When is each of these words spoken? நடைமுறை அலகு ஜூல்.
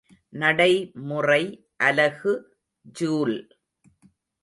நடைமுறை 0.33 1.43
அலகு 1.77 2.33
ஜூல். 2.81 3.37